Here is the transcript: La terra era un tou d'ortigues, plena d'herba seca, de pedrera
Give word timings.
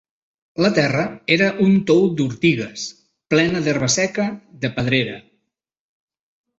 La 0.65 0.69
terra 0.77 1.03
era 1.35 1.49
un 1.65 1.75
tou 1.91 2.01
d'ortigues, 2.21 2.87
plena 3.35 3.65
d'herba 3.75 3.93
seca, 4.01 4.29
de 4.67 4.77
pedrera 4.81 5.23